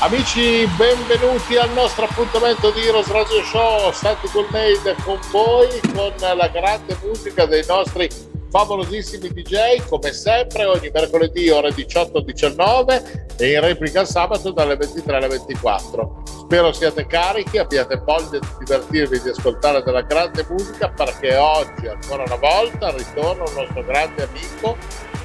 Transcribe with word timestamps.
Amici, 0.00 0.64
benvenuti 0.76 1.56
al 1.56 1.72
nostro 1.72 2.04
appuntamento 2.04 2.70
di 2.70 2.86
Heroes 2.86 3.08
Radio 3.08 3.42
Show. 3.42 3.90
Santi 3.92 4.28
Coolmade 4.28 4.94
con 5.02 5.18
voi, 5.32 5.68
con 5.92 6.12
la 6.36 6.46
grande 6.46 6.96
musica 7.02 7.46
dei 7.46 7.64
nostri 7.66 8.08
favolosissimi 8.48 9.28
DJ, 9.28 9.84
come 9.88 10.12
sempre, 10.12 10.66
ogni 10.66 10.88
mercoledì 10.94 11.50
ore 11.50 11.70
18-19 11.70 13.26
e 13.38 13.52
in 13.52 13.60
replica 13.60 14.02
il 14.02 14.06
sabato 14.06 14.52
dalle 14.52 14.76
23 14.76 15.16
alle 15.16 15.26
24. 15.26 16.22
Spero 16.24 16.72
siate 16.72 17.04
carichi, 17.08 17.58
abbiate 17.58 17.96
voglia 17.96 18.38
di 18.38 18.48
divertirvi 18.60 19.20
di 19.20 19.30
ascoltare 19.30 19.82
della 19.82 20.02
grande 20.02 20.46
musica 20.48 20.90
perché 20.90 21.34
oggi, 21.34 21.88
ancora 21.88 22.22
una 22.22 22.36
volta, 22.36 22.92
ritorna 22.92 23.42
un 23.42 23.52
nostro 23.52 23.82
grande 23.82 24.22
amico 24.22 24.76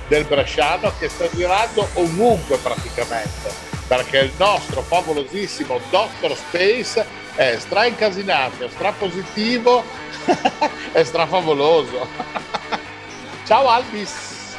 del 0.08 0.26
Bresciano 0.26 0.92
che 0.98 1.10
sta 1.10 1.30
girando 1.30 1.88
ovunque 1.94 2.58
praticamente, 2.58 3.73
perché 3.88 4.20
il 4.20 4.32
nostro 4.38 4.82
favolosissimo 4.82 5.80
Dr. 5.90 6.36
Space 6.36 7.06
è 7.36 7.58
stra 7.60 7.86
incasinato, 7.86 8.70
stra 8.70 8.92
positivo 8.92 9.84
e 10.92 11.04
stra 11.04 11.26
favoloso. 11.26 12.08
Ciao 13.46 13.68
Albis! 13.68 14.56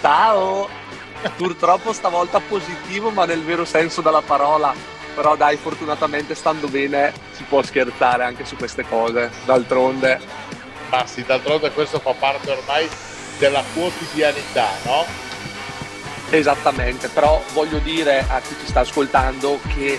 Ciao! 0.00 0.68
Purtroppo 1.36 1.92
stavolta 1.92 2.40
positivo 2.40 3.10
ma 3.10 3.24
nel 3.24 3.42
vero 3.42 3.64
senso 3.64 4.02
della 4.02 4.20
parola, 4.20 4.74
però 5.14 5.36
dai, 5.36 5.56
fortunatamente 5.56 6.34
stando 6.34 6.68
bene 6.68 7.12
si 7.32 7.44
può 7.44 7.62
scherzare 7.62 8.24
anche 8.24 8.44
su 8.44 8.56
queste 8.56 8.84
cose, 8.86 9.30
d'altronde. 9.44 10.20
Ma 10.90 11.06
sì, 11.06 11.24
d'altronde 11.24 11.72
questo 11.72 11.98
fa 11.98 12.12
parte 12.12 12.50
ormai 12.50 12.88
della 13.38 13.64
quotidianità, 13.72 14.68
no? 14.84 15.23
Esattamente, 16.30 17.08
però 17.08 17.42
voglio 17.52 17.78
dire 17.78 18.24
a 18.28 18.40
chi 18.40 18.54
ci 18.60 18.66
sta 18.66 18.80
ascoltando 18.80 19.60
che 19.74 19.98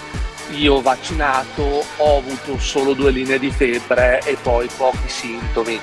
io 0.52 0.82
vaccinato 0.82 1.84
ho 1.98 2.18
avuto 2.18 2.60
solo 2.60 2.94
due 2.94 3.12
linee 3.12 3.40
di 3.40 3.50
febbre 3.50 4.22
e 4.24 4.38
poi 4.42 4.68
pochi 4.76 5.08
sintomi. 5.08 5.80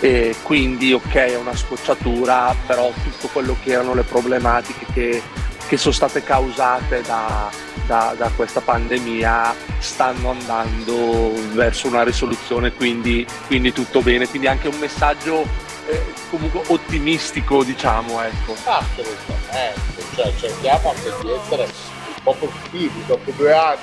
E 0.00 0.36
quindi 0.42 0.92
ok 0.92 1.14
è 1.14 1.36
una 1.36 1.56
scocciatura, 1.56 2.54
però 2.66 2.92
tutto 3.02 3.28
quello 3.32 3.56
che 3.62 3.72
erano 3.72 3.94
le 3.94 4.02
problematiche 4.02 4.86
che, 4.92 5.22
che 5.66 5.76
sono 5.76 5.94
state 5.94 6.22
causate 6.22 7.00
da, 7.00 7.50
da, 7.86 8.14
da, 8.16 8.30
questa 8.36 8.60
pandemia 8.60 9.54
stanno 9.78 10.30
andando 10.30 11.32
verso 11.52 11.86
una 11.88 12.02
risoluzione, 12.02 12.72
quindi, 12.72 13.26
quindi 13.46 13.72
tutto 13.72 14.02
bene. 14.02 14.28
Quindi 14.28 14.48
anche 14.48 14.68
un 14.68 14.78
messaggio 14.78 15.46
eh, 15.86 16.04
comunque 16.30 16.62
ottimistico, 16.68 17.62
diciamo, 17.62 18.20
ecco. 18.22 18.54
Assolutamente, 18.64 20.02
cioè 20.14 20.34
cerchiamo 20.36 20.90
anche 20.90 21.12
di 21.20 21.30
essere 21.30 21.62
un 21.64 22.22
po' 22.22 22.34
positivi. 22.34 23.04
Dopo 23.06 23.30
due 23.32 23.52
anni 23.52 23.78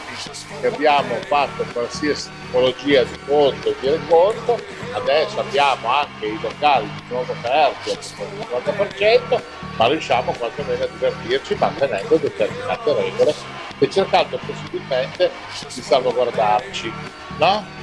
che 0.59 0.67
abbiamo 0.67 1.15
fatto 1.27 1.65
qualsiasi 1.71 2.29
tipologia 2.41 3.03
di 3.03 3.17
conto 3.25 3.69
e 3.69 3.75
di 3.79 3.89
renconto, 3.89 4.59
adesso 4.93 5.39
abbiamo 5.39 5.87
anche 5.87 6.25
i 6.25 6.39
locali 6.41 6.85
di 6.85 7.01
nuovo 7.07 7.31
aperti 7.31 7.89
al 7.91 7.99
50%, 7.99 9.41
ma 9.77 9.87
riusciamo 9.87 10.33
quantomeno 10.33 10.83
a 10.83 10.87
divertirci 10.87 11.55
mantenendo 11.55 12.17
determinate 12.17 12.93
regole 12.93 13.33
e 13.79 13.89
cercando 13.89 14.39
possibilmente 14.45 15.31
di 15.73 15.81
salvaguardarci, 15.81 16.93
no? 17.37 17.82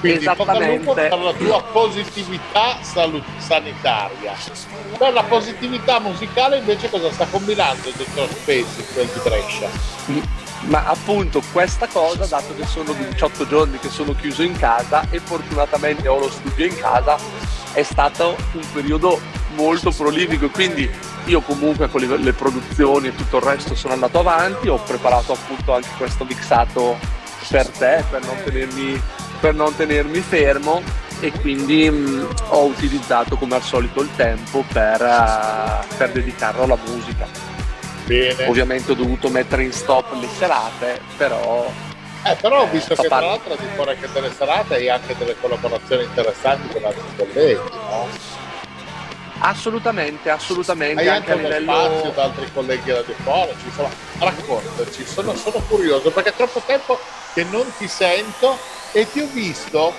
Quindi 0.00 0.24
lupo 0.24 0.94
per 0.94 1.18
la 1.18 1.32
tua 1.32 1.62
positività 1.62 2.78
salut- 2.82 3.22
sanitaria. 3.38 4.34
Per 4.96 5.12
la 5.12 5.22
positività 5.24 6.00
musicale 6.00 6.58
invece 6.58 6.88
cosa 6.88 7.12
sta 7.12 7.26
combinando 7.26 7.88
il 7.88 7.94
dottor 7.94 8.28
Spezzi, 8.30 8.84
quel 8.94 9.06
di 9.06 9.20
Brescia? 9.22 9.68
Ma 10.62 10.86
appunto 10.86 11.42
questa 11.52 11.86
cosa, 11.86 12.26
dato 12.26 12.54
che 12.56 12.66
sono 12.66 12.92
18 12.92 13.46
giorni 13.46 13.78
che 13.78 13.88
sono 13.88 14.14
chiuso 14.14 14.42
in 14.42 14.56
casa 14.56 15.06
e 15.10 15.18
fortunatamente 15.18 16.08
ho 16.08 16.18
lo 16.18 16.30
studio 16.30 16.66
in 16.66 16.76
casa, 16.78 17.16
è 17.72 17.82
stato 17.82 18.36
un 18.52 18.72
periodo 18.72 19.20
molto 19.54 19.90
prolifico, 19.90 20.48
quindi 20.48 20.90
io 21.26 21.40
comunque 21.40 21.88
con 21.88 22.00
le, 22.00 22.16
le 22.16 22.32
produzioni 22.32 23.08
e 23.08 23.14
tutto 23.14 23.36
il 23.36 23.42
resto 23.42 23.74
sono 23.74 23.94
andato 23.94 24.18
avanti, 24.18 24.68
ho 24.68 24.78
preparato 24.78 25.32
appunto 25.32 25.74
anche 25.74 25.88
questo 25.96 26.24
mixato 26.24 26.98
per 27.48 27.68
te, 27.68 28.04
per 28.08 28.24
non 28.24 28.36
tenermi 28.44 29.00
per 29.40 29.54
non 29.54 29.74
tenermi 29.74 30.20
fermo 30.20 30.82
e 31.20 31.32
quindi 31.32 31.90
mh, 31.90 32.28
ho 32.48 32.64
utilizzato 32.64 33.36
come 33.36 33.56
al 33.56 33.62
solito 33.62 34.02
il 34.02 34.08
tempo 34.16 34.64
per, 34.72 35.00
uh, 35.00 35.96
per 35.96 36.12
dedicarlo 36.12 36.62
alla 36.62 36.78
musica. 36.86 37.26
Bene. 38.04 38.46
Ovviamente 38.46 38.92
ho 38.92 38.94
dovuto 38.94 39.28
mettere 39.28 39.62
in 39.64 39.72
stop 39.72 40.12
le 40.14 40.28
serate, 40.36 41.00
però 41.16 41.70
eh, 42.22 42.36
però 42.38 42.60
ho 42.60 42.64
eh, 42.64 42.70
visto 42.70 42.94
che 42.94 43.08
tra 43.08 43.20
l'altro 43.20 43.56
di 43.56 43.64
fuori 43.74 43.90
anche 43.90 44.08
delle 44.12 44.30
serate 44.32 44.74
hai 44.74 44.90
anche 44.90 45.16
delle 45.16 45.36
collaborazioni 45.40 46.04
interessanti 46.04 46.68
con 46.68 46.84
altri 46.84 47.02
colleghi, 47.16 47.70
no? 47.72 48.08
Assolutamente, 49.38 50.28
assolutamente. 50.28 51.00
Hai 51.00 51.08
anche, 51.08 51.32
anche 51.32 51.44
uno 51.46 51.58
livello... 51.58 51.72
spazio 51.72 52.10
da 52.10 52.22
altri 52.24 52.52
colleghi 52.52 52.92
radiofonici, 52.92 53.64
insomma, 53.64 53.88
raccontaci, 54.18 55.06
sono, 55.06 55.34
sono 55.34 55.62
curioso 55.66 56.10
perché 56.10 56.30
è 56.30 56.34
troppo 56.34 56.60
tempo 56.66 56.98
che 57.32 57.44
non 57.44 57.64
ti 57.78 57.88
sento 57.88 58.58
e 58.92 59.10
ti 59.10 59.20
ho 59.20 59.26
visto, 59.32 59.92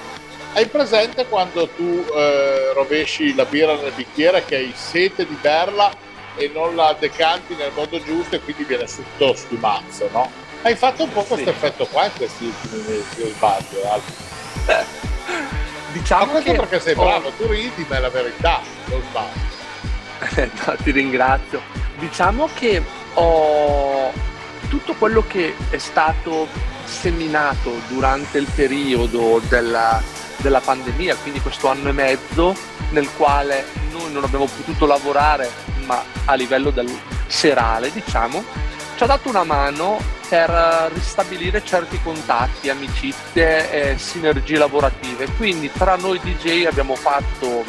hai 0.53 0.67
presente 0.67 1.25
quando 1.27 1.67
tu 1.69 2.05
eh, 2.13 2.73
rovesci 2.73 3.33
la 3.35 3.45
birra 3.45 3.75
nel 3.75 3.93
bicchiere 3.95 4.43
che 4.45 4.55
hai 4.55 4.73
sete 4.75 5.25
di 5.25 5.37
berla 5.39 5.91
e 6.35 6.51
non 6.53 6.75
la 6.75 6.95
decanti 6.97 7.55
nel 7.55 7.71
modo 7.73 8.01
giusto 8.03 8.35
e 8.35 8.39
quindi 8.41 8.63
viene 8.63 8.85
tutto 8.85 9.33
sfumazzo, 9.33 10.09
no? 10.11 10.29
Hai 10.63 10.75
fatto 10.75 11.03
un 11.03 11.11
po' 11.11 11.23
questo 11.23 11.49
sì. 11.49 11.49
effetto 11.49 11.85
qua 11.87 12.05
in 12.05 12.11
questi 12.15 12.45
ultimi 12.45 12.83
mesi, 12.87 13.21
o 13.21 13.27
sbaglio, 13.27 14.01
diciamo 15.91 16.25
Ma 16.25 16.31
questo 16.31 16.51
che 16.51 16.57
perché 16.57 16.79
sei 16.79 16.95
bravo, 16.95 17.31
tu 17.31 17.47
ridi, 17.47 17.85
ma 17.87 17.97
è 17.97 17.99
la 17.99 18.09
verità, 18.09 18.61
non 18.85 19.01
sbaglio. 19.09 20.51
no, 20.65 20.75
ti 20.83 20.91
ringrazio. 20.91 21.61
Diciamo 21.97 22.49
che 22.53 22.83
ho 23.13 24.11
tutto 24.71 24.93
quello 24.93 25.25
che 25.27 25.53
è 25.69 25.77
stato 25.77 26.47
seminato 26.85 27.81
durante 27.89 28.37
il 28.37 28.47
periodo 28.55 29.41
della, 29.49 30.01
della 30.37 30.61
pandemia, 30.61 31.17
quindi 31.17 31.41
questo 31.41 31.67
anno 31.67 31.89
e 31.89 31.91
mezzo 31.91 32.55
nel 32.91 33.09
quale 33.17 33.65
noi 33.91 34.13
non 34.13 34.23
abbiamo 34.23 34.45
potuto 34.45 34.85
lavorare, 34.85 35.49
ma 35.85 36.01
a 36.23 36.35
livello 36.35 36.69
del 36.69 36.89
serale, 37.27 37.91
diciamo, 37.91 38.41
ci 38.95 39.03
ha 39.03 39.07
dato 39.07 39.27
una 39.27 39.43
mano 39.43 39.99
per 40.29 40.89
ristabilire 40.93 41.65
certi 41.65 41.99
contatti, 42.01 42.69
amicizie 42.69 43.91
e 43.93 43.97
sinergie 43.97 44.57
lavorative. 44.57 45.27
Quindi 45.35 45.69
tra 45.69 45.97
noi 45.97 46.17
DJ 46.19 46.63
abbiamo 46.63 46.95
fatto 46.95 47.65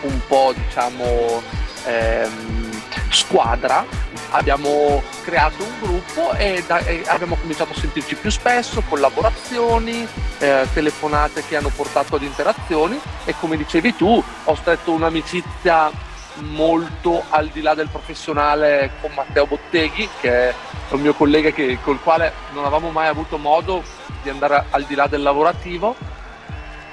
un 0.00 0.20
po', 0.26 0.54
diciamo, 0.56 1.42
ehm, 1.84 2.82
squadra 3.10 3.84
abbiamo 4.30 5.02
creato 5.24 5.62
un 5.62 5.80
gruppo 5.80 6.32
e, 6.32 6.62
da, 6.66 6.78
e, 6.78 7.02
abbiamo 7.06 7.36
cominciato 7.36 7.72
a 7.72 7.76
sentirci 7.76 8.14
più 8.16 8.30
spesso, 8.30 8.82
collaborazioni, 8.88 10.06
eh, 10.38 10.66
telefonate 10.72 11.44
che 11.44 11.56
hanno 11.56 11.70
portato 11.74 12.16
ad 12.16 12.22
interazioni 12.22 12.98
e 13.24 13.34
come 13.38 13.56
dicevi 13.56 13.96
tu 13.96 14.22
ho 14.44 14.54
stretto 14.54 14.92
un'amicizia 14.92 15.90
molto 16.38 17.24
al 17.30 17.48
di 17.48 17.62
là 17.62 17.74
del 17.74 17.88
professionale 17.88 18.90
con 19.00 19.10
Matteo 19.14 19.46
Botteghi 19.46 20.08
che 20.20 20.50
è 20.50 20.54
un 20.90 21.00
mio 21.00 21.14
collega 21.14 21.50
che, 21.50 21.78
col 21.82 22.00
quale 22.02 22.32
non 22.52 22.64
avevamo 22.64 22.90
mai 22.90 23.08
avuto 23.08 23.38
modo 23.38 23.82
di 24.22 24.28
andare 24.28 24.66
al 24.70 24.84
di 24.84 24.94
là 24.94 25.06
del 25.06 25.22
lavorativo 25.22 25.96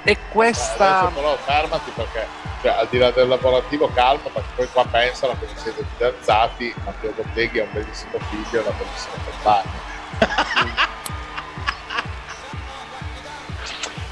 e 0.04 0.18
questa... 0.30 1.00
Adesso 1.00 1.14
però 1.14 1.36
fermati 1.44 1.90
perché 1.94 2.26
cioè, 2.60 2.72
al 2.72 2.88
di 2.88 2.98
là 2.98 3.10
del 3.10 3.28
lavorativo 3.28 3.90
calmo, 3.92 4.30
perché 4.32 4.48
poi 4.54 4.68
qua 4.70 4.86
pensano 4.86 5.36
che 5.38 5.46
vi 5.46 5.60
siete 5.60 5.84
fidanzati, 5.92 6.74
Matteo 6.84 7.12
Botteghi 7.12 7.60
ha 7.60 7.64
un 7.64 7.72
bellissimo 7.72 8.18
figlio 8.30 8.58
e 8.58 8.62
una 8.66 8.70
bellissima 8.70 9.14
compagna. 9.24 9.92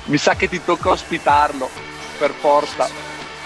Mi 0.05 0.19
sa 0.19 0.35
che 0.35 0.49
ti 0.49 0.63
tocca 0.63 0.91
ospitarlo, 0.91 1.71
per 2.19 2.33
forza. 2.33 2.89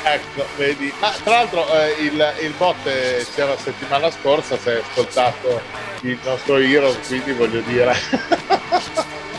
Ecco, 0.03 0.45
vedi. 0.57 0.93
Ma 0.99 1.11
tra 1.23 1.37
l'altro 1.37 1.69
eh, 1.73 1.91
il, 2.01 2.35
il 2.41 2.53
bot 2.57 2.83
c'era 2.83 3.51
la 3.51 3.59
settimana 3.59 4.11
scorsa, 4.11 4.57
se 4.59 4.71
hai 4.71 4.81
ascoltato 4.81 5.61
il 6.01 6.19
nostro 6.25 6.57
Heroes, 6.57 7.07
quindi 7.07 7.33
voglio 7.33 7.61
dire... 7.61 7.97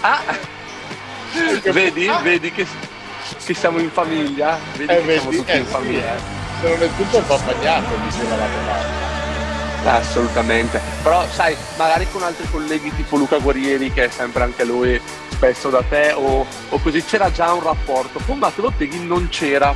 ah! 0.01 0.55
vedi, 1.71 2.07
ah. 2.07 2.19
vedi 2.23 2.51
che, 2.51 2.65
che, 3.45 3.53
siamo 3.53 3.79
in 3.79 3.89
famiglia? 3.89 4.57
Vedi 4.75 4.91
eh, 4.91 4.95
che 4.97 5.01
vedi, 5.03 5.19
siamo 5.19 5.35
tutti 5.37 5.51
eh, 5.51 5.57
in 5.57 5.65
famiglia. 5.65 6.17
Sì. 6.17 6.61
Se 6.61 6.69
non 6.69 6.83
è 6.83 6.89
tutto 6.95 7.17
accompagnato, 7.17 7.95
diceva 8.03 8.35
la 8.35 8.47
domanda. 8.47 9.15
Assolutamente, 9.83 10.81
però 11.01 11.25
sai, 11.29 11.55
magari 11.77 12.07
con 12.11 12.21
altri 12.21 12.49
colleghi 12.49 12.93
tipo 12.95 13.15
Luca 13.15 13.37
Guerrieri 13.37 13.93
che 13.93 14.05
è 14.05 14.09
sempre 14.09 14.43
anche 14.43 14.65
lui 14.65 14.99
spesso 15.29 15.69
da 15.69 15.81
te 15.87 16.11
o, 16.11 16.45
o 16.69 16.79
così 16.79 17.03
c'era 17.05 17.31
già 17.31 17.53
un 17.53 17.63
rapporto, 17.63 18.19
con 18.25 18.37
Matteo 18.37 18.65
Lotteghi 18.65 19.05
non 19.05 19.29
c'era 19.29 19.73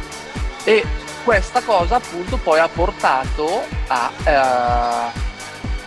e 0.64 0.84
questa 1.24 1.62
cosa 1.62 1.98
appunto 1.98 2.38
poi 2.38 2.60
ha 2.60 2.68
portato 2.68 3.64
a 3.88 4.12
eh, 4.24 5.30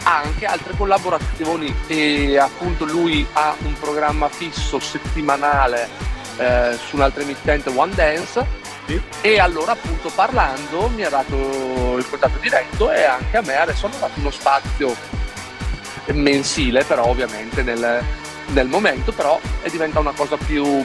anche 0.05 0.47
altre 0.47 0.75
collaborazioni 0.77 1.75
e 1.87 2.39
appunto 2.39 2.85
lui 2.85 3.27
ha 3.33 3.55
un 3.65 3.73
programma 3.79 4.29
fisso 4.29 4.79
settimanale 4.79 5.89
eh, 6.37 6.79
su 6.87 6.97
un'altra 6.97 7.23
emittente 7.23 7.71
One 7.75 7.95
Dance 7.95 8.47
sì. 8.87 9.01
e 9.21 9.39
allora 9.39 9.73
appunto 9.73 10.11
parlando 10.15 10.89
mi 10.89 11.05
ha 11.05 11.11
dato 11.11 11.97
il 11.99 12.09
contatto 12.09 12.39
diretto 12.39 12.91
e 12.91 13.05
anche 13.05 13.37
a 13.37 13.43
me 13.43 13.57
adesso 13.57 13.87
hanno 13.87 13.99
dato 13.99 14.19
uno 14.19 14.31
spazio 14.31 14.95
mensile 16.13 16.85
però 16.85 17.07
ovviamente 17.07 17.63
nel, 17.63 18.03
nel 18.49 18.67
momento 18.67 19.13
però 19.13 19.41
è 19.63 19.71
diventata 19.71 20.01
una 20.01 20.17
cosa 20.17 20.37
più, 20.37 20.85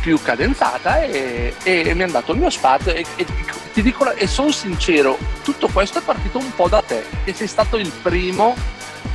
più 0.00 0.20
cadenzata 0.20 1.02
e, 1.02 1.54
e, 1.62 1.94
mi 1.94 2.02
hanno 2.02 2.12
dato 2.12 2.32
il 2.32 2.38
mio 2.38 2.50
spazio 2.50 2.92
e, 2.92 3.04
e 3.16 3.26
ti 3.72 3.82
dico 3.82 4.12
e 4.12 4.26
sono 4.26 4.50
sincero 4.50 5.16
tutto 5.42 5.68
questo 5.68 5.98
è 5.98 6.02
partito 6.02 6.38
un 6.38 6.54
po' 6.54 6.68
da 6.68 6.82
te 6.82 7.04
che 7.24 7.32
sei 7.32 7.46
stato 7.46 7.76
il 7.76 7.90
primo 8.02 8.54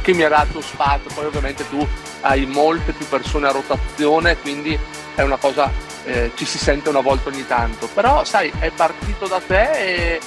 che 0.05 0.13
mi 0.13 0.21
ha 0.21 0.29
dato 0.29 0.61
spazio 0.61 1.09
poi 1.15 1.25
ovviamente 1.25 1.67
tu 1.67 1.85
hai 2.21 2.45
molte 2.45 2.91
più 2.91 3.07
persone 3.07 3.47
a 3.47 3.51
rotazione 3.51 4.37
quindi 4.37 4.77
è 5.15 5.23
una 5.23 5.37
cosa 5.37 5.71
eh, 6.05 6.31
ci 6.35 6.45
si 6.45 6.59
sente 6.59 6.89
una 6.89 7.01
volta 7.01 7.29
ogni 7.29 7.45
tanto, 7.47 7.87
però 7.87 8.23
sai, 8.23 8.51
è 8.59 8.69
partito 8.69 9.27
da 9.27 9.41
te 9.41 9.71
e, 9.71 10.19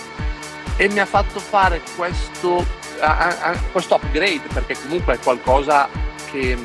e 0.76 0.88
mi 0.88 0.98
ha 0.98 1.06
fatto 1.06 1.38
fare 1.38 1.80
questo, 1.96 2.66
a, 2.98 3.36
a, 3.40 3.56
questo, 3.70 3.94
upgrade, 3.94 4.42
perché 4.52 4.76
comunque 4.82 5.14
è 5.14 5.18
qualcosa 5.20 5.88
che, 6.30 6.58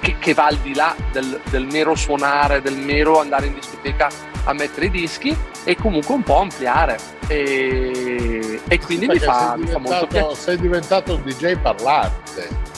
che, 0.00 0.16
che 0.18 0.34
va 0.34 0.46
al 0.46 0.56
di 0.56 0.74
là 0.74 0.94
del, 1.12 1.40
del, 1.50 1.66
mero 1.66 1.94
suonare, 1.94 2.60
del 2.60 2.76
mero 2.76 3.20
andare 3.20 3.46
in 3.46 3.54
discoteca 3.54 4.32
a 4.44 4.52
mettere 4.52 4.86
i 4.86 4.90
dischi 4.90 5.36
e 5.64 5.76
comunque 5.76 6.14
un 6.14 6.22
po' 6.22 6.38
ampliare. 6.38 6.98
E, 7.26 8.60
e 8.68 8.78
quindi 8.80 9.06
mi 9.06 9.18
fa, 9.18 9.56
mi 9.56 9.66
fa 9.66 9.78
molto 9.78 10.06
piacere. 10.06 10.34
Sei 10.34 10.58
diventato 10.58 11.14
un 11.14 11.22
DJ 11.22 11.56
parlante 11.56 12.72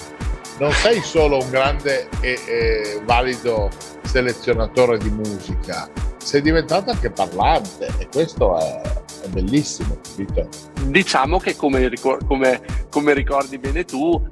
non 0.58 0.72
sei 0.72 1.02
solo 1.02 1.38
un 1.38 1.50
grande 1.50 2.08
e, 2.20 2.40
e 2.46 3.00
valido 3.04 3.68
selezionatore 4.02 4.98
di 4.98 5.10
musica, 5.10 5.88
sei 6.16 6.40
diventato 6.40 6.90
anche 6.90 7.10
parlante 7.10 7.88
e 7.98 8.08
questo 8.08 8.56
è, 8.58 8.80
è 9.22 9.28
bellissimo, 9.28 9.98
capito? 10.02 10.48
Diciamo 10.86 11.38
che 11.38 11.56
come, 11.56 11.90
come, 12.26 12.62
come 12.88 13.12
ricordi 13.12 13.58
bene 13.58 13.84
tu, 13.84 14.28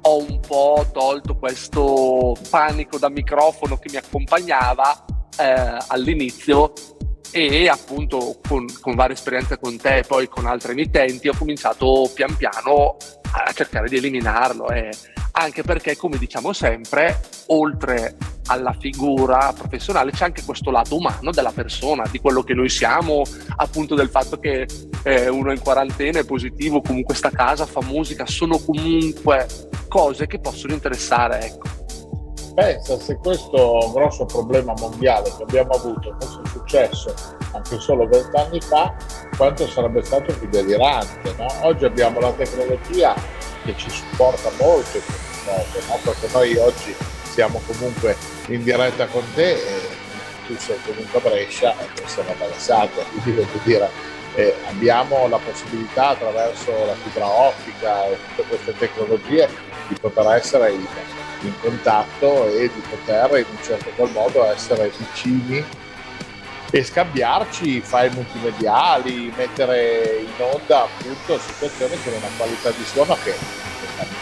ho 0.00 0.18
un 0.18 0.40
po' 0.40 0.86
tolto 0.92 1.36
questo 1.36 2.34
panico 2.48 2.98
da 2.98 3.10
microfono 3.10 3.76
che 3.76 3.90
mi 3.90 3.96
accompagnava 3.96 5.04
eh, 5.38 5.78
all'inizio 5.88 6.72
e 7.30 7.68
appunto 7.68 8.38
con, 8.46 8.66
con, 8.80 8.94
varie 8.94 9.14
esperienze 9.14 9.58
con 9.58 9.76
te 9.76 9.98
e 9.98 10.02
poi 10.02 10.28
con 10.28 10.46
altre 10.46 10.72
emittenti 10.72 11.28
ho 11.28 11.34
cominciato 11.36 12.10
pian 12.14 12.34
piano 12.36 12.96
a 13.32 13.52
cercare 13.52 13.88
di 13.88 13.96
eliminarlo 13.96 14.70
e 14.70 14.90
anche 15.32 15.62
perché 15.62 15.96
come 15.96 16.16
diciamo 16.16 16.52
sempre 16.52 17.20
oltre 17.48 18.16
alla 18.46 18.74
figura 18.78 19.52
professionale 19.52 20.12
c'è 20.12 20.24
anche 20.24 20.44
questo 20.44 20.70
lato 20.70 20.96
umano 20.96 21.30
della 21.30 21.52
persona 21.52 22.04
di 22.10 22.20
quello 22.20 22.42
che 22.42 22.54
noi 22.54 22.68
siamo 22.68 23.22
appunto 23.56 23.94
del 23.94 24.08
fatto 24.08 24.38
che 24.38 24.66
eh, 25.02 25.28
uno 25.28 25.50
è 25.50 25.54
in 25.54 25.60
quarantena 25.60 26.20
è 26.20 26.24
positivo 26.24 26.80
comunque 26.80 27.14
sta 27.14 27.28
a 27.28 27.32
casa 27.32 27.66
fa 27.66 27.82
musica 27.82 28.24
sono 28.24 28.58
comunque 28.58 29.46
cose 29.88 30.26
che 30.26 30.38
possono 30.38 30.72
interessare 30.72 31.40
ecco 31.44 31.85
pensa 32.56 32.98
se 32.98 33.18
questo 33.18 33.92
grosso 33.92 34.24
problema 34.24 34.72
mondiale 34.78 35.30
che 35.36 35.42
abbiamo 35.42 35.72
avuto 35.72 36.16
fosse 36.18 36.40
successo 36.50 37.14
anche 37.52 37.78
solo 37.78 38.08
vent'anni 38.08 38.60
fa, 38.62 38.94
quanto 39.36 39.68
sarebbe 39.68 40.02
stato 40.02 40.34
più 40.38 40.48
delirante. 40.48 41.34
No? 41.36 41.46
Oggi 41.62 41.84
abbiamo 41.84 42.18
la 42.18 42.32
tecnologia 42.32 43.14
che 43.62 43.74
ci 43.76 43.90
supporta 43.90 44.50
molto 44.58 44.96
in 44.96 45.02
questo 45.04 45.50
modo, 45.50 45.86
no? 45.86 45.98
perché 46.02 46.28
noi 46.32 46.56
oggi 46.56 46.94
siamo 47.24 47.60
comunque 47.66 48.16
in 48.48 48.62
diretta 48.62 49.06
con 49.06 49.22
te 49.34 49.52
e 49.52 49.80
tu 50.46 50.56
sei 50.56 50.78
comunque 50.86 51.18
a 51.18 51.22
Brescia 51.22 51.74
e 51.78 52.02
è 52.02 52.20
una 52.20 52.34
balassata, 52.38 53.02
quindi 53.22 53.32
voglio 53.32 53.60
dire 53.64 53.90
eh, 54.34 54.54
abbiamo 54.68 55.28
la 55.28 55.38
possibilità 55.38 56.08
attraverso 56.08 56.70
la 56.70 56.94
fibra 56.94 57.26
ottica 57.26 58.06
e 58.06 58.16
tutte 58.28 58.48
queste 58.48 58.76
tecnologie 58.78 59.48
di 59.88 59.96
poter 60.00 60.36
essere 60.36 60.72
in 60.72 60.86
in 61.40 61.52
contatto 61.60 62.48
e 62.48 62.70
di 62.72 62.82
poter 62.88 63.38
in 63.38 63.46
un 63.50 63.62
certo 63.62 63.90
qual 63.94 64.10
modo 64.12 64.44
essere 64.44 64.90
vicini 64.96 65.64
e 66.70 66.84
scambiarci 66.84 67.80
file 67.80 68.10
multimediali, 68.10 69.32
mettere 69.36 70.20
in 70.20 70.44
onda 70.52 70.82
appunto 70.82 71.38
situazioni 71.38 71.96
con 72.02 72.12
una 72.14 72.28
qualità 72.36 72.70
di 72.70 72.84
suono 72.84 73.16
che 73.22 73.34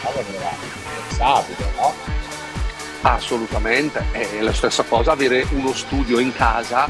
non 0.02 0.24
era 0.34 0.50
pensabile, 1.08 1.72
no? 1.76 1.92
Assolutamente, 3.02 4.04
è 4.12 4.40
la 4.40 4.52
stessa 4.52 4.82
cosa 4.82 5.12
avere 5.12 5.46
uno 5.50 5.72
studio 5.72 6.18
in 6.18 6.32
casa 6.32 6.88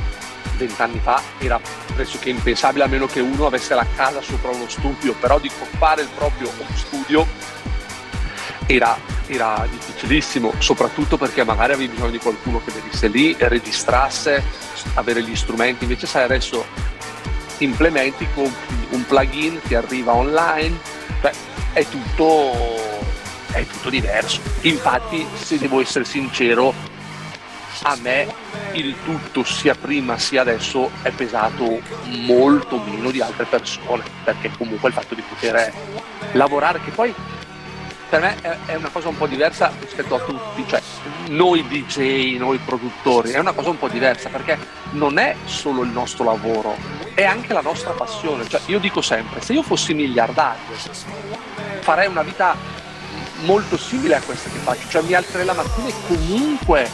vent'anni 0.57 1.01
fa 1.01 1.21
era 1.39 1.61
pressoché 1.95 2.31
impensabile 2.31 2.85
a 2.85 2.87
meno 2.87 3.07
che 3.07 3.21
uno 3.21 3.47
avesse 3.47 3.75
la 3.75 3.87
casa 3.97 4.21
sopra 4.21 4.51
uno 4.51 4.69
studio, 4.69 5.15
però 5.15 5.39
di 5.39 5.51
fare 5.79 6.03
il 6.03 6.09
proprio 6.15 6.51
studio 6.75 7.27
era, 8.67 8.99
era, 9.27 9.67
difficilissimo, 9.71 10.53
soprattutto 10.59 11.17
perché 11.17 11.45
magari 11.45 11.73
avevi 11.73 11.93
bisogno 11.93 12.11
di 12.11 12.19
qualcuno 12.19 12.63
che 12.65 12.73
venisse 12.73 13.09
lì 13.09 13.35
registrasse, 13.39 14.43
avere 14.95 15.23
gli 15.23 15.37
strumenti, 15.37 15.85
invece 15.85 16.07
sai 16.07 16.25
adesso 16.25 16.65
implementi, 17.59 18.27
compri 18.35 18.87
un 18.91 19.05
plugin 19.07 19.61
che 19.67 19.77
arriva 19.77 20.15
online, 20.15 20.79
cioè 21.21 21.33
è 21.73 21.87
tutto, 21.87 22.53
è 23.53 23.65
tutto 23.67 23.91
diverso. 23.91 24.41
Infatti, 24.63 25.27
se 25.35 25.59
devo 25.59 25.81
essere 25.81 26.05
sincero, 26.05 26.93
a 27.83 27.97
me 28.01 28.27
il 28.73 28.95
tutto 29.05 29.45
sia 29.45 29.75
prima 29.75 30.17
sia 30.19 30.41
adesso 30.41 30.91
è 31.03 31.11
pesato 31.11 31.81
molto 32.05 32.79
meno 32.79 33.11
di 33.11 33.21
altre 33.21 33.45
persone 33.45 34.05
perché 34.23 34.51
comunque 34.57 34.89
il 34.89 34.95
fatto 34.95 35.15
di 35.15 35.23
poter 35.23 35.73
lavorare 36.33 36.81
che 36.83 36.91
poi 36.93 37.15
per 38.15 38.23
me 38.23 38.61
è 38.67 38.77
una 38.77 38.91
cosa 38.91 39.09
un 39.09 39.17
po' 39.17 39.27
diversa 39.27 39.73
rispetto 39.81 40.15
a 40.15 40.21
tutti, 40.21 40.65
cioè 40.69 40.81
noi 41.31 41.67
DJ, 41.67 42.37
noi 42.37 42.59
produttori, 42.59 43.33
è 43.33 43.41
una 43.41 43.51
cosa 43.51 43.71
un 43.71 43.79
po' 43.79 43.89
diversa 43.89 44.29
perché 44.29 44.57
non 44.91 45.19
è 45.19 45.35
solo 45.47 45.83
il 45.83 45.89
nostro 45.89 46.23
lavoro, 46.23 46.77
è 47.15 47.25
anche 47.25 47.53
la 47.53 47.61
nostra 47.61 47.91
passione. 47.91 48.47
Cioè, 48.49 48.61
io 48.67 48.79
dico 48.79 49.01
sempre, 49.01 49.41
se 49.41 49.53
io 49.53 49.65
fossi 49.65 49.95
miliardario 49.95 50.77
farei 51.81 52.07
una 52.07 52.23
vita 52.23 52.57
molto 53.41 53.77
simile 53.77 54.15
a 54.15 54.21
questa 54.21 54.49
che 54.49 54.59
faccio, 54.59 54.89
cioè 54.89 55.03
mi 55.03 55.15
alzerei 55.15 55.47
la 55.47 55.55
mattina 55.55 55.89
e 55.89 55.95
comunque 56.07 56.89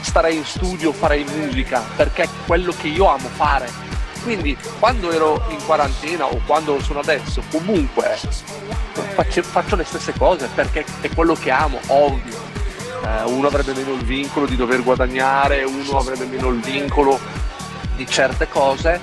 starei 0.00 0.36
in 0.36 0.46
studio, 0.46 0.94
farei 0.94 1.24
musica, 1.24 1.84
perché 1.94 2.22
è 2.22 2.28
quello 2.46 2.72
che 2.72 2.88
io 2.88 3.06
amo 3.06 3.28
fare. 3.28 3.85
Quindi 4.26 4.58
quando 4.80 5.12
ero 5.12 5.40
in 5.50 5.64
quarantena 5.64 6.24
o 6.24 6.40
quando 6.46 6.80
sono 6.82 6.98
adesso, 6.98 7.44
comunque 7.48 8.18
faccio, 9.14 9.40
faccio 9.44 9.76
le 9.76 9.84
stesse 9.84 10.12
cose 10.18 10.48
perché 10.52 10.84
è 11.00 11.08
quello 11.14 11.34
che 11.34 11.52
amo, 11.52 11.78
ovvio. 11.86 12.34
Eh, 13.04 13.22
uno 13.22 13.46
avrebbe 13.46 13.72
meno 13.72 13.92
il 13.92 14.02
vincolo 14.02 14.46
di 14.46 14.56
dover 14.56 14.82
guadagnare, 14.82 15.62
uno 15.62 15.96
avrebbe 15.96 16.24
meno 16.24 16.48
il 16.48 16.58
vincolo 16.58 17.20
di 17.94 18.04
certe 18.04 18.48
cose, 18.48 18.98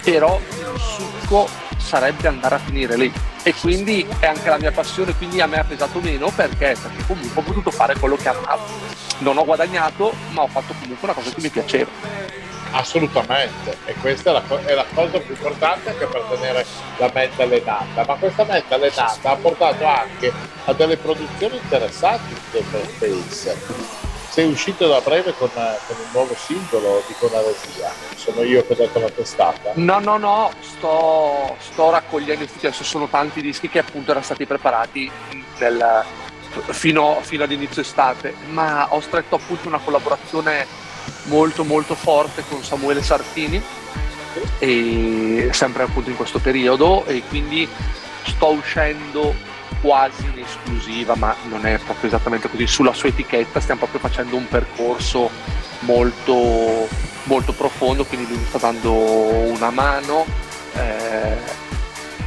però 0.00 0.38
il 0.38 0.80
succo 0.80 1.48
sarebbe 1.80 2.28
andare 2.28 2.54
a 2.54 2.58
finire 2.58 2.96
lì. 2.96 3.12
E 3.42 3.54
quindi 3.54 4.06
è 4.18 4.26
anche 4.26 4.48
la 4.48 4.58
mia 4.58 4.70
passione, 4.70 5.14
quindi 5.14 5.40
a 5.40 5.46
me 5.46 5.58
ha 5.58 5.64
pesato 5.64 6.00
meno 6.00 6.30
perché? 6.30 6.76
Perché 6.80 7.04
comunque 7.06 7.40
ho 7.40 7.44
potuto 7.44 7.70
fare 7.70 7.98
quello 7.98 8.16
che 8.16 8.28
amavo. 8.28 8.64
Non 9.18 9.38
ho 9.38 9.44
guadagnato, 9.44 10.12
ma 10.30 10.42
ho 10.42 10.48
fatto 10.48 10.74
comunque 10.78 11.08
una 11.08 11.14
cosa 11.14 11.30
che 11.30 11.40
mi 11.40 11.48
piaceva. 11.48 11.90
Assolutamente, 12.72 13.76
e 13.84 13.94
questa 13.94 14.30
è 14.30 14.32
la, 14.32 14.64
è 14.64 14.74
la, 14.74 14.84
cosa 14.94 15.18
più 15.18 15.34
importante 15.34 15.90
anche 15.90 16.06
per 16.06 16.22
tenere 16.30 16.64
la 16.98 17.10
mente 17.12 17.42
allenata, 17.42 18.04
ma 18.06 18.14
questa 18.14 18.44
mente 18.44 18.72
allenata 18.72 19.30
ha 19.30 19.36
portato 19.36 19.84
anche 19.84 20.32
a 20.66 20.72
delle 20.72 20.96
produzioni 20.96 21.56
interessanti 21.56 22.32
del 22.52 22.64
Space. 22.94 24.09
Sei 24.30 24.46
uscito 24.48 24.86
da 24.86 25.00
breve 25.00 25.34
con, 25.36 25.50
con 25.50 25.96
un 25.96 26.10
nuovo 26.12 26.36
singolo 26.36 27.02
di 27.08 27.14
Conaresia, 27.18 27.90
sono 28.14 28.42
io 28.44 28.64
che 28.64 28.74
ho 28.74 28.76
dato 28.76 29.00
la 29.00 29.10
testata? 29.10 29.72
No, 29.74 29.98
no, 29.98 30.18
no, 30.18 30.52
sto, 30.60 31.56
sto 31.58 31.90
raccogliendo, 31.90 32.46
adesso 32.58 32.84
sono 32.84 33.08
tanti 33.08 33.40
dischi 33.40 33.68
che 33.68 33.80
appunto 33.80 34.12
erano 34.12 34.24
stati 34.24 34.46
preparati 34.46 35.10
nel, 35.58 36.04
fino, 36.70 37.18
fino 37.22 37.42
ad 37.42 37.50
inizio 37.50 37.82
estate, 37.82 38.34
ma 38.50 38.94
ho 38.94 39.00
stretto 39.00 39.34
appunto 39.34 39.66
una 39.66 39.78
collaborazione 39.78 40.64
molto 41.24 41.64
molto 41.64 41.96
forte 41.96 42.44
con 42.48 42.62
Samuele 42.62 43.02
Sartini 43.02 43.60
e 44.60 45.48
sempre 45.50 45.82
appunto 45.82 46.08
in 46.08 46.16
questo 46.16 46.38
periodo 46.38 47.04
e 47.04 47.22
quindi 47.28 47.68
sto 48.26 48.50
uscendo 48.50 49.34
quasi 49.80 50.24
in 50.24 50.42
esclusiva 50.42 51.14
ma 51.14 51.34
non 51.48 51.66
è 51.66 51.78
proprio 51.78 52.08
esattamente 52.08 52.48
così. 52.48 52.66
Sulla 52.66 52.92
sua 52.92 53.08
etichetta 53.08 53.60
stiamo 53.60 53.80
proprio 53.80 54.00
facendo 54.00 54.36
un 54.36 54.48
percorso 54.48 55.30
molto 55.80 56.88
molto 57.24 57.52
profondo 57.52 58.04
quindi 58.04 58.26
lui 58.28 58.38
mi 58.38 58.44
sta 58.46 58.58
dando 58.58 58.92
una 58.92 59.70
mano 59.70 60.24
eh, 60.74 61.36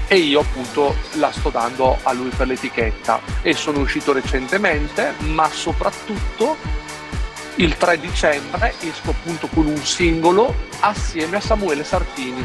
e 0.07 0.15
io 0.17 0.41
appunto 0.41 0.95
la 1.13 1.31
sto 1.31 1.49
dando 1.49 1.97
a 2.03 2.11
lui 2.13 2.29
per 2.29 2.47
l'etichetta. 2.47 3.19
E 3.41 3.53
sono 3.53 3.79
uscito 3.79 4.13
recentemente 4.13 5.13
ma 5.19 5.49
soprattutto 5.49 6.57
il 7.55 7.77
3 7.77 7.99
dicembre 7.99 8.73
esco 8.79 9.11
appunto 9.11 9.47
con 9.47 9.67
un 9.67 9.77
singolo 9.77 10.55
assieme 10.79 11.37
a 11.37 11.39
Samuele 11.39 11.83
Sartini 11.83 12.43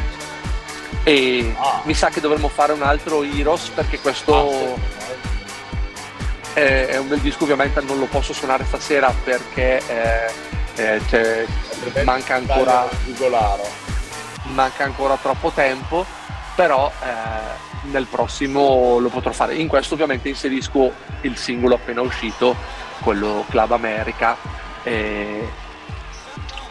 e 1.03 1.53
ah. 1.57 1.81
mi 1.83 1.93
sa 1.93 2.09
che 2.09 2.19
dovremmo 2.19 2.47
fare 2.47 2.73
un 2.73 2.81
altro 2.81 3.23
Heroes 3.23 3.69
perché 3.69 3.99
questo 3.99 4.77
ah, 4.77 4.99
è, 6.53 6.87
è, 6.87 6.97
un 6.97 7.07
bel 7.07 7.19
disco 7.19 7.43
ovviamente 7.43 7.81
non 7.81 7.99
lo 7.99 8.05
posso 8.05 8.33
suonare 8.33 8.65
stasera 8.65 9.13
perché 9.23 9.81
eh, 9.87 11.01
eh, 11.11 11.47
manca 12.03 12.35
ancora 12.35 12.87
manca 14.53 14.83
ancora 14.83 15.15
troppo 15.17 15.51
tempo 15.51 16.05
però 16.55 16.91
eh, 17.01 17.67
nel 17.83 18.05
prossimo 18.05 18.97
lo 18.99 19.09
potrò 19.09 19.31
fare. 19.31 19.55
In 19.55 19.67
questo 19.67 19.93
ovviamente 19.93 20.29
inserisco 20.29 20.91
il 21.21 21.37
singolo 21.37 21.75
appena 21.75 22.01
uscito 22.01 22.55
quello 23.01 23.45
Club 23.49 23.71
America 23.71 24.35
e, 24.83 25.47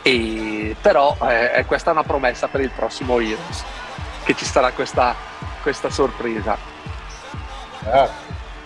e, 0.02 0.76
però 0.80 1.16
eh, 1.22 1.64
questa 1.66 1.90
è 1.90 1.92
una 1.92 2.02
promessa 2.02 2.48
per 2.48 2.60
il 2.60 2.70
prossimo 2.70 3.18
Heroes, 3.18 3.64
che 4.28 4.34
ci 4.34 4.44
sarà 4.44 4.72
questa, 4.72 5.14
questa 5.62 5.88
sorpresa. 5.88 6.58
Eh, 7.90 8.08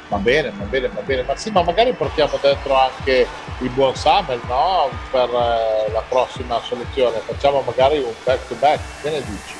va 0.08 0.16
bene, 0.16 0.50
va 0.50 0.64
bene, 0.64 0.88
va 0.88 1.00
bene. 1.02 1.22
Ma 1.22 1.36
sì, 1.36 1.52
ma 1.52 1.62
magari 1.62 1.92
portiamo 1.92 2.36
dentro 2.40 2.76
anche 2.76 3.28
il 3.58 3.68
buon 3.68 3.94
Summer, 3.94 4.40
no? 4.48 4.90
Per 5.12 5.28
eh, 5.28 5.92
la 5.92 6.02
prossima 6.08 6.60
soluzione. 6.62 7.20
Facciamo 7.24 7.60
magari 7.64 7.98
un 7.98 8.12
back 8.24 8.48
to 8.48 8.56
back, 8.56 8.80
che 9.02 9.10
ne 9.10 9.22
dici? 9.22 9.54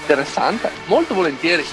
Interessante, 0.00 0.72
molto 0.86 1.14
volentieri. 1.14 1.64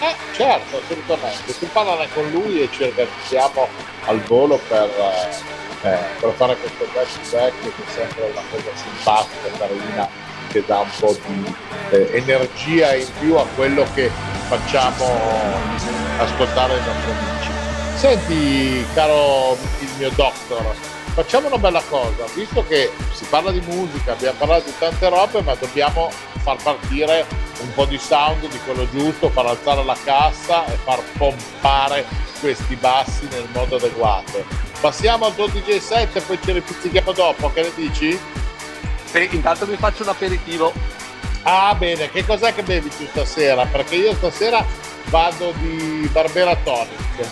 Eh, 0.00 0.14
certo, 0.34 0.78
assolutamente. 0.78 1.56
Tu 1.56 1.68
parlane 1.70 2.08
con 2.12 2.28
lui 2.30 2.62
e 2.62 2.68
ci 2.72 2.82
organizziamo 2.82 3.68
al 4.06 4.20
volo 4.22 4.58
per... 4.66 4.88
Eh, 4.88 5.58
per 5.82 6.32
fare 6.32 6.56
questo 6.56 6.84
back 6.92 7.08
to 7.10 7.36
back 7.36 7.58
che 7.58 7.68
è 7.68 7.90
sempre 7.90 8.30
una 8.30 8.42
cosa 8.50 8.70
simpatica, 8.74 9.56
carina, 9.56 10.29
che 10.50 10.62
dà 10.66 10.80
un 10.80 10.90
po' 10.98 11.16
di 11.26 11.54
eh, 11.90 12.10
energia 12.12 12.94
in 12.94 13.06
più 13.18 13.36
a 13.36 13.46
quello 13.54 13.86
che 13.94 14.10
facciamo 14.48 15.06
ascoltare 16.18 16.74
ai 16.74 16.84
nostri 16.84 17.10
amici. 17.10 17.50
Senti, 17.96 18.86
caro 18.94 19.56
il 19.80 19.88
mio 19.98 20.10
doctor, 20.10 20.74
facciamo 21.14 21.46
una 21.46 21.58
bella 21.58 21.82
cosa, 21.88 22.24
visto 22.34 22.64
che 22.66 22.90
si 23.12 23.24
parla 23.28 23.50
di 23.50 23.60
musica, 23.60 24.12
abbiamo 24.12 24.38
parlato 24.38 24.64
di 24.64 24.74
tante 24.78 25.08
robe, 25.08 25.42
ma 25.42 25.54
dobbiamo 25.54 26.10
far 26.42 26.56
partire 26.62 27.26
un 27.60 27.72
po' 27.74 27.84
di 27.84 27.98
sound 27.98 28.48
di 28.48 28.58
quello 28.64 28.88
giusto, 28.90 29.28
far 29.28 29.46
alzare 29.46 29.84
la 29.84 29.96
cassa 30.02 30.66
e 30.66 30.76
far 30.82 31.00
pompare 31.16 32.04
questi 32.40 32.74
bassi 32.76 33.28
nel 33.30 33.46
modo 33.52 33.76
adeguato. 33.76 34.44
Passiamo 34.80 35.26
al 35.26 35.34
tuo 35.34 35.46
DJ 35.46 35.76
set 35.78 36.16
e 36.16 36.20
poi 36.22 36.38
ci 36.42 36.52
ripizzichiamo 36.52 37.12
dopo, 37.12 37.52
che 37.52 37.62
ne 37.62 37.72
dici? 37.74 38.18
Sì, 39.10 39.28
intanto 39.32 39.66
mi 39.66 39.76
faccio 39.76 40.02
un 40.04 40.10
aperitivo. 40.10 40.72
Ah 41.42 41.74
bene, 41.74 42.10
che 42.10 42.24
cos'è 42.24 42.54
che 42.54 42.62
bevi 42.62 42.90
tu 42.90 43.06
stasera? 43.06 43.66
Perché 43.66 43.96
io 43.96 44.14
stasera 44.14 44.64
vado 45.06 45.52
di 45.58 46.08
Barbera 46.12 46.54
Tonic. 46.56 47.28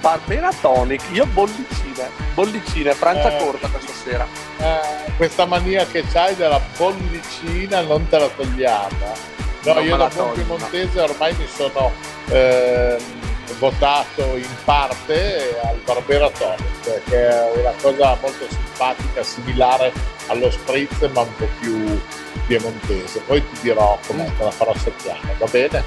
Barbera 0.00 0.50
Tonic, 0.60 1.02
io 1.10 1.26
bollicine, 1.26 2.10
bollicine, 2.34 2.92
francia 2.94 3.36
eh, 3.36 3.42
corta 3.42 3.68
questa 3.68 3.92
sera. 3.92 4.26
Eh, 4.58 5.12
questa 5.16 5.46
mania 5.46 5.84
che 5.86 6.04
c'hai 6.06 6.36
della 6.36 6.60
bollicina 6.76 7.80
non 7.80 8.06
te 8.08 8.18
la 8.18 8.28
togliamo. 8.28 9.16
No, 9.64 9.72
non 9.72 9.84
io 9.84 9.96
da 9.96 10.08
buon 10.08 10.32
piemontese 10.32 11.00
ormai 11.00 11.34
mi 11.34 11.46
sono... 11.52 11.92
Eh, 12.28 13.16
votato 13.58 14.36
in 14.36 14.48
parte 14.64 15.58
al 15.62 15.78
Barbera 15.84 16.30
Tonic, 16.30 17.02
che 17.04 17.28
è 17.28 17.58
una 17.58 17.72
cosa 17.80 18.16
molto 18.20 18.46
simpatica, 18.48 19.22
similare 19.22 19.92
allo 20.28 20.50
spritz 20.50 21.08
ma 21.12 21.22
un 21.22 21.34
po' 21.36 21.48
più 21.60 22.00
piemontese. 22.46 23.20
Poi 23.20 23.40
ti 23.40 23.60
dirò 23.62 23.98
come 24.06 24.24
te 24.36 24.44
la 24.44 24.50
farò 24.50 24.74
settimana, 24.76 25.32
va 25.38 25.46
bene? 25.46 25.84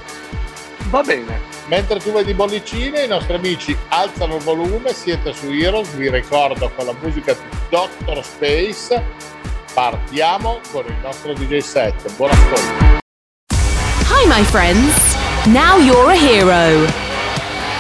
Va 0.90 1.02
bene. 1.02 1.40
Mentre 1.68 2.00
tu 2.00 2.12
vedi 2.12 2.34
bollicine, 2.34 3.04
i 3.04 3.08
nostri 3.08 3.36
amici 3.36 3.78
alzano 3.90 4.36
il 4.36 4.42
volume, 4.42 4.94
siete 4.94 5.32
su 5.34 5.50
Heroes, 5.50 5.94
vi 5.96 6.10
ricordo 6.10 6.70
con 6.76 6.86
la 6.86 6.96
musica 7.02 7.34
di 7.34 7.58
Doctor 7.70 8.24
Space. 8.24 9.02
Partiamo 9.74 10.60
con 10.72 10.84
il 10.86 10.98
nostro 11.02 11.34
DJ 11.34 11.60
set. 11.60 12.14
Buon 12.16 12.32
ascolto. 12.32 13.00
Hi 14.10 14.28
my 14.28 14.44
friends. 14.44 15.16
Now 15.46 15.78
you're 15.78 16.12
a 16.12 16.16
hero. 16.16 17.11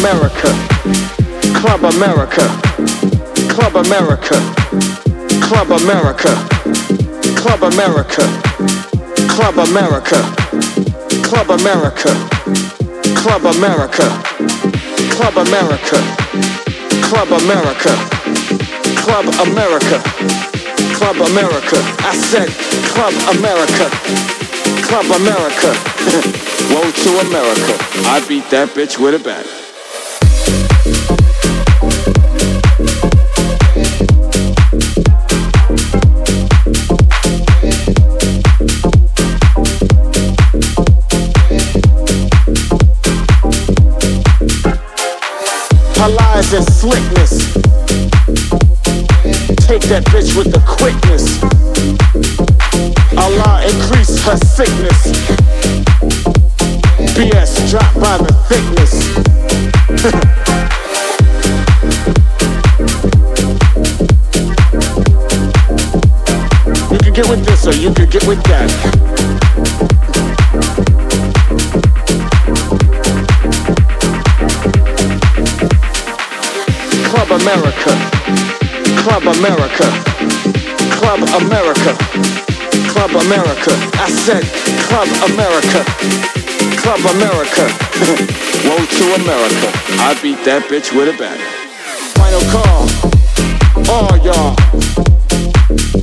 America, 0.00 0.48
Club 1.60 1.84
America, 1.84 2.46
Club 3.52 3.76
America, 3.84 4.36
Club 5.44 5.70
America, 5.72 6.32
Club 7.36 7.62
America, 7.64 8.24
Club 9.28 9.58
America, 9.58 10.20
Club 11.20 11.50
America, 11.50 12.12
Club 13.20 13.44
America, 13.44 14.08
Club 15.12 15.36
America. 15.36 16.00
Club 17.10 17.32
America, 17.42 17.92
Club 19.04 19.26
America, 19.44 19.98
Club 20.96 21.16
America, 21.28 21.78
I 22.08 22.14
said 22.16 22.48
Club 22.94 23.12
America, 23.36 23.90
Club 24.86 25.06
America. 25.20 26.40
Woe 26.70 26.88
to 26.88 27.10
America. 27.26 27.74
I 28.06 28.24
beat 28.28 28.48
that 28.50 28.68
bitch 28.68 28.96
with 28.96 29.20
a 29.20 29.24
bat. 29.24 29.59
And 46.02 46.64
slickness. 46.64 47.52
Take 49.66 49.82
that 49.82 50.02
bitch 50.08 50.34
with 50.34 50.50
the 50.50 50.62
quickness. 50.66 51.42
Allah 53.18 53.62
increase 53.68 54.18
her 54.24 54.38
sickness. 54.38 55.12
BS 57.14 57.68
drop 57.70 57.94
by 57.96 58.16
the 58.16 58.32
thickness. 58.48 58.94
you 66.92 66.98
can 66.98 67.12
get 67.12 67.28
with 67.28 67.44
this 67.44 67.66
or 67.66 67.74
you 67.74 67.92
can 67.92 68.08
get 68.08 68.26
with 68.26 68.42
that. 68.44 69.09
America, 77.80 77.96
Club 79.00 79.22
America, 79.36 79.88
Club 81.00 81.20
America, 81.40 81.96
Club 82.92 83.10
America. 83.24 83.72
I 83.96 84.10
said 84.10 84.44
Club 84.84 85.08
America, 85.32 85.80
Club 86.76 87.00
America. 87.16 87.64
Woe 88.68 88.84
to 88.84 89.04
America. 89.22 89.68
I 89.96 90.18
beat 90.22 90.44
that 90.44 90.68
bitch 90.68 90.92
with 90.94 91.08
a 91.08 91.16
bat. 91.16 91.40
Final 92.20 92.44
call, 92.52 92.84
all 93.88 94.16
y'all. 94.20 94.52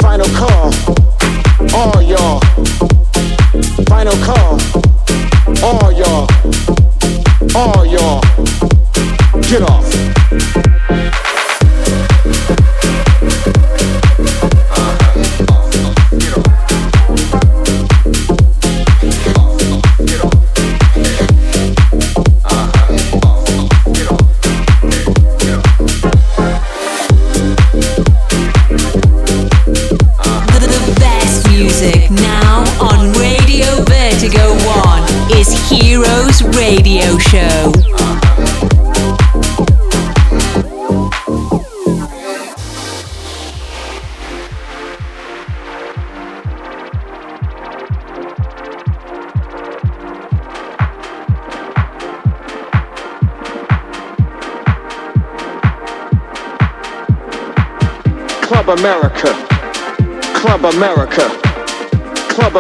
Final 0.02 0.30
call, 0.34 0.74
all 1.78 2.02
y'all. 2.02 2.42
Final 3.86 4.18
call, 4.26 4.47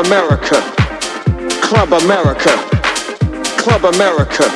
America, 0.07 0.59
Club 1.61 1.93
America. 1.93 2.77
Club 3.67 3.83
America, 3.93 4.47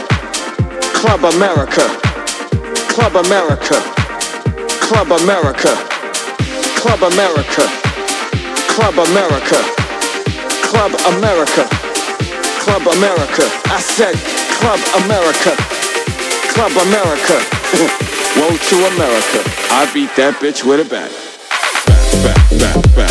Club 0.95 1.25
America, 1.25 1.83
Club 2.87 3.15
America, 3.25 3.75
Club 4.87 5.11
America, 5.11 5.75
Club 6.79 7.03
America, 7.03 7.67
Club 8.71 8.95
America, 9.03 9.61
Club 10.63 10.93
America, 11.11 11.67
Club 12.63 12.87
America. 12.87 13.45
I 13.67 13.81
said 13.83 14.15
Club 14.63 14.79
America, 15.03 15.51
Club 16.55 16.71
America. 16.87 17.35
Woe 18.39 18.55
to 18.55 18.77
America. 18.95 19.39
I 19.75 19.91
beat 19.93 20.15
that 20.15 20.39
bitch 20.39 20.63
with 20.63 20.79
a 20.79 20.87
bat. 20.89 21.11
Bat, 21.85 22.23
bat, 22.23 22.39
bat, 22.61 22.95
bat, 22.95 23.10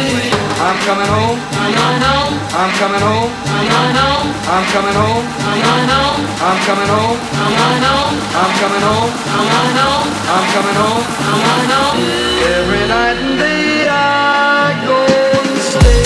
I'm 0.61 0.77
coming 0.85 1.09
home. 1.09 1.39
I'm 1.57 1.73
on 1.73 2.01
home, 2.05 2.33
I'm 2.53 2.71
coming 2.77 3.01
home. 3.01 3.31
I'm 3.49 3.65
on 3.81 3.97
home, 3.97 4.29
I'm 4.45 4.65
coming 4.69 4.93
home. 4.93 5.25
I'm 5.41 5.57
on 5.57 5.89
home, 5.89 6.21
I'm 6.37 6.57
coming 6.69 6.91
home. 6.93 7.17
I'm 7.33 7.57
on 7.65 7.81
home, 7.81 8.15
I'm 8.37 8.51
coming 8.61 8.85
home. 8.85 9.11
I'm 9.25 9.49
on 9.57 9.73
home, 9.81 10.09
I'm 10.29 10.45
coming 10.53 10.77
home. 10.77 11.03
I'm 11.17 11.41
on 11.49 11.65
home. 11.73 11.97
Every 12.45 12.85
night 12.93 13.17
and 13.25 13.39
day 13.41 13.87
I 13.89 14.77
go 14.85 15.01
and 15.01 15.57
stay. 15.65 16.05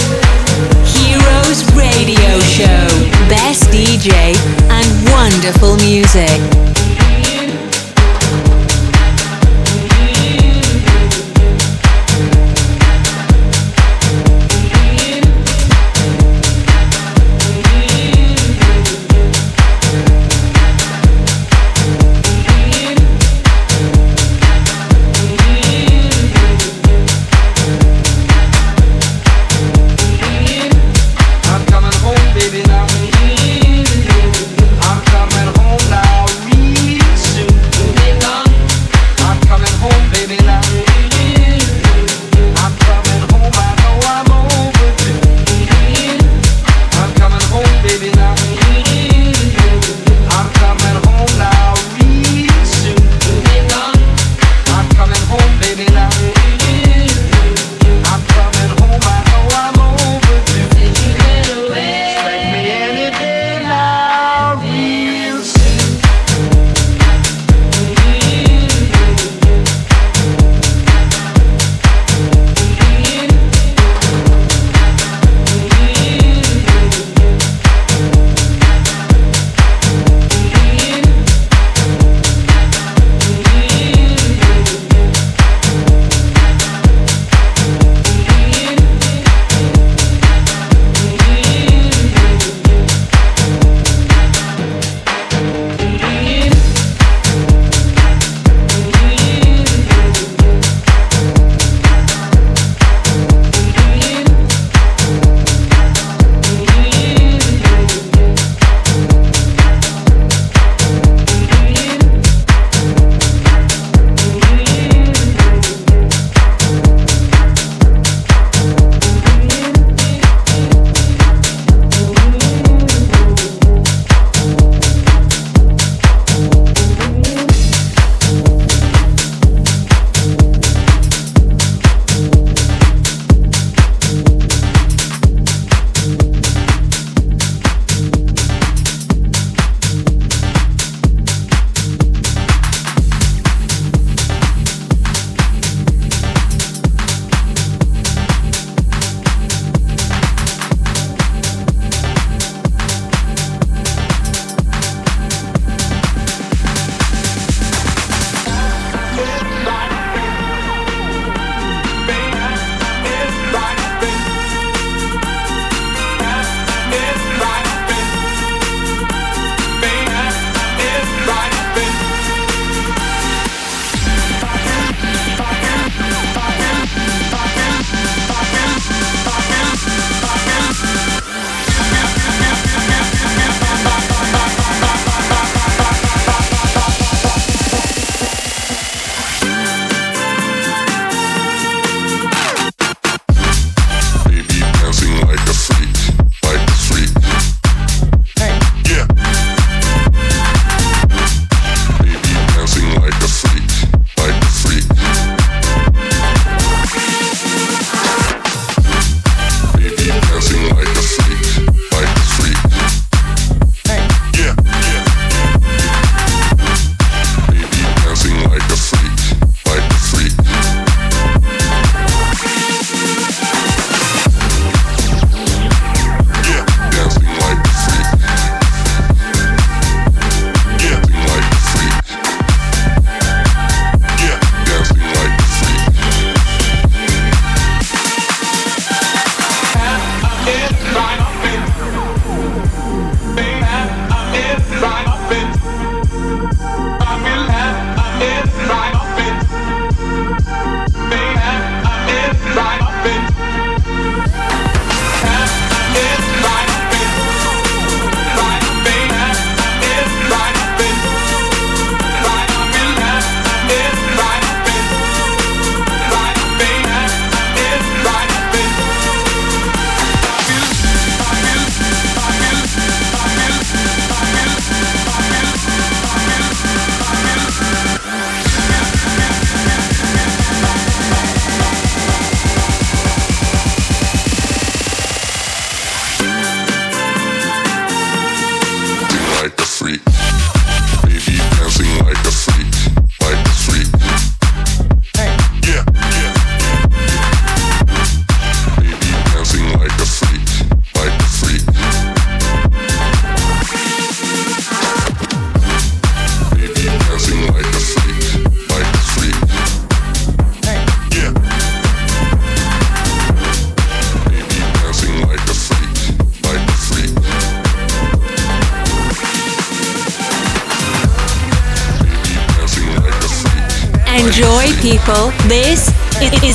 Heroes 0.88 1.60
Radio 1.76 2.40
Show. 2.48 2.88
Best 3.28 3.68
DJ 3.76 4.40
and 4.72 4.88
wonderful 5.12 5.76
music. 5.84 6.40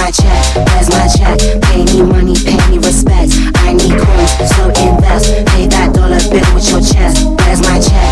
my 0.00 0.10
check? 0.10 0.56
Where's 0.72 0.88
my 0.90 1.06
check? 1.06 1.38
Pay 1.62 1.84
me 1.84 2.02
money, 2.02 2.34
pay 2.34 2.56
me 2.70 2.78
respect. 2.78 3.32
I 3.56 3.72
need 3.74 3.92
coins, 4.00 4.32
so 4.56 4.64
invest. 4.80 5.46
Pay 5.52 5.66
that 5.68 5.92
dollar 5.94 6.20
bill 6.30 6.54
with 6.54 6.68
your 6.70 6.80
chest. 6.80 7.26
Where's 7.26 7.60
my 7.60 7.78
check? 7.78 8.09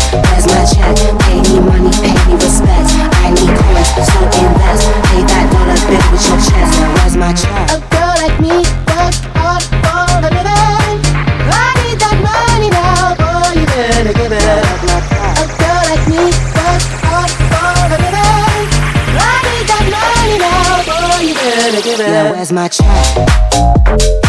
Where's 22.27 22.51
my 22.51 22.67
check? 22.67 24.28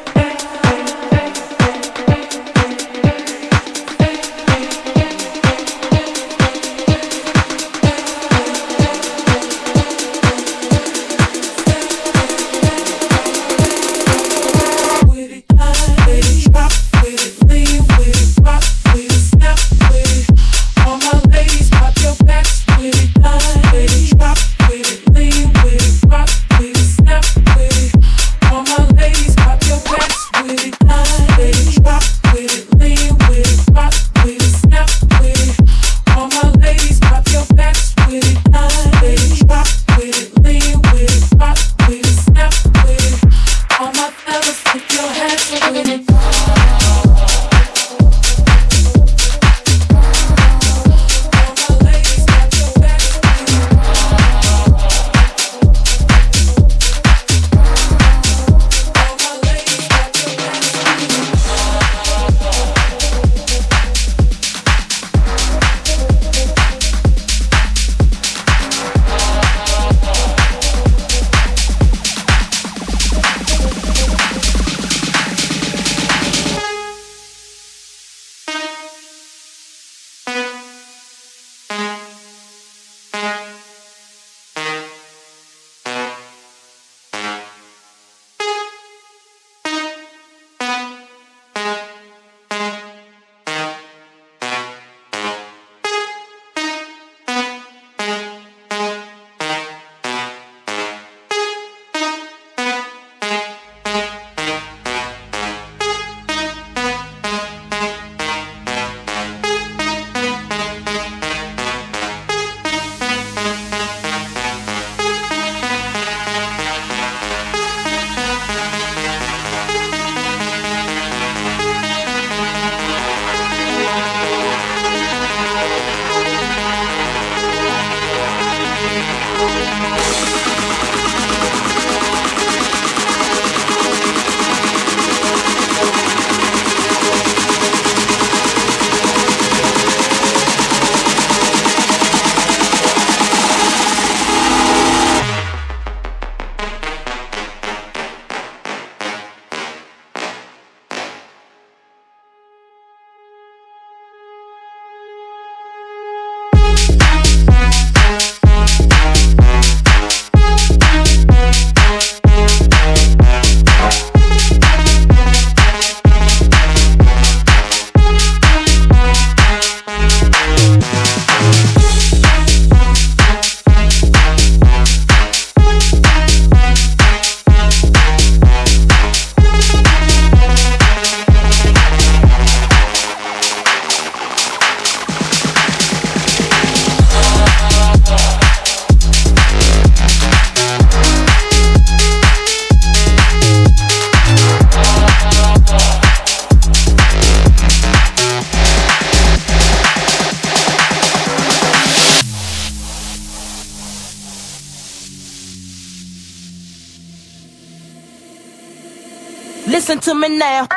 now. 210.41 210.67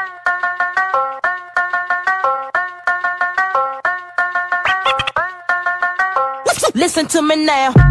Listen 6.75 7.07
to 7.07 7.23
me 7.23 7.37
now. 7.47 7.84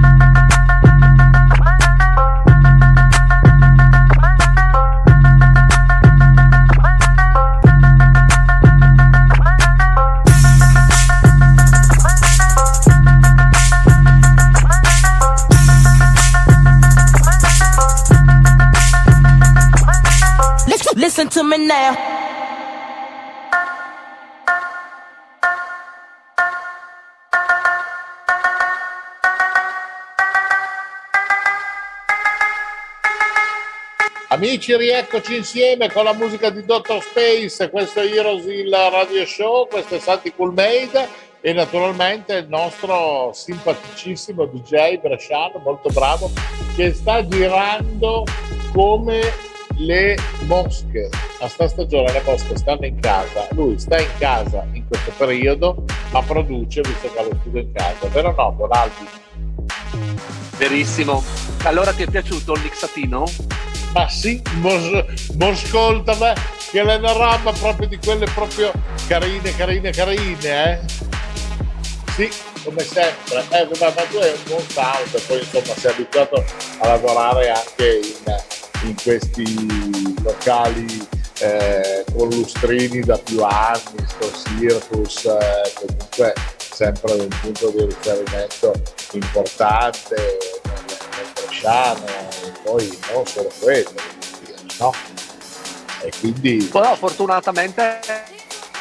Amici, 34.53 34.77
rieccoci 34.77 35.37
insieme 35.37 35.91
con 35.91 36.03
la 36.03 36.13
musica 36.13 36.51
di 36.51 36.63
Dr. 36.63 37.01
Space, 37.01 37.71
questo 37.71 38.01
è 38.01 38.05
Heroes 38.05 38.45
il 38.45 38.71
radio 38.71 39.25
show, 39.25 39.67
questo 39.67 39.95
è 39.95 39.99
Santi 39.99 40.31
Cool 40.31 40.53
Made 40.53 41.09
e 41.41 41.53
naturalmente 41.53 42.35
il 42.35 42.47
nostro 42.49 43.31
simpaticissimo 43.33 44.45
DJ 44.45 44.99
bresciano, 44.99 45.57
molto 45.57 45.89
bravo, 45.89 46.29
che 46.75 46.93
sta 46.93 47.27
girando 47.27 48.25
come 48.71 49.21
le 49.77 50.15
mosche. 50.41 51.09
A 51.39 51.47
sta 51.47 51.67
stagione 51.67 52.11
le 52.11 52.21
mosche 52.23 52.55
stanno 52.55 52.85
in 52.85 52.99
casa, 52.99 53.47
lui 53.53 53.79
sta 53.79 53.99
in 53.99 54.11
casa 54.19 54.67
in 54.73 54.85
questo 54.87 55.11
periodo, 55.17 55.83
ma 56.11 56.21
produce 56.21 56.81
visto 56.81 57.11
che 57.11 57.17
ha 57.17 57.23
lo 57.23 57.35
studio 57.39 57.59
in 57.59 57.71
casa, 57.73 58.07
vero 58.09 58.35
no, 58.37 58.51
Bonaldi? 58.51 59.07
Verissimo. 60.57 61.23
Allora 61.63 61.91
ti 61.91 62.03
è 62.03 62.07
piaciuto 62.07 62.53
il 62.53 62.61
mixatino? 62.61 63.25
Ma 63.93 64.09
sì, 64.09 64.41
mos, 64.55 65.03
moscolta 65.37 66.15
me, 66.15 66.33
che 66.71 66.81
è 66.81 66.95
una 66.95 67.11
roba 67.11 67.51
proprio 67.51 67.87
di 67.87 67.97
quelle 67.97 68.25
proprio 68.33 68.71
carine, 69.07 69.55
carine, 69.55 69.91
carine, 69.91 70.71
eh? 70.71 70.79
Sì, 72.15 72.29
come 72.63 72.83
sempre. 72.83 73.43
Eh, 73.49 73.67
ma, 73.79 73.91
tu 73.91 74.17
hai 74.17 74.31
un 74.31 74.43
buon 74.47 74.67
sound, 74.69 75.21
poi 75.27 75.39
insomma 75.39 75.79
sei 75.79 75.91
abituato 75.91 76.43
a 76.79 76.87
lavorare 76.87 77.49
anche 77.51 77.99
in, 77.99 78.87
in 78.87 78.95
questi 79.01 80.15
locali 80.23 81.07
eh, 81.39 82.03
con 82.15 82.29
lustrini 82.29 83.01
da 83.01 83.17
più 83.17 83.43
anni, 83.43 84.05
sto 84.07 84.31
circus, 84.57 85.25
eh, 85.25 85.71
comunque 85.75 86.33
sempre 86.57 87.13
un 87.13 87.27
punto 87.41 87.69
di 87.69 87.85
riferimento 87.85 88.73
importante 89.11 90.15
nel, 90.63 90.73
nel 90.87 91.27
bresciano, 91.33 92.05
poi 92.63 92.99
non 93.11 93.25
solo 93.25 93.51
quello, 93.59 93.91
no? 94.79 94.93
E 96.01 96.11
quindi... 96.19 96.69
Però 96.71 96.95
fortunatamente, 96.95 97.99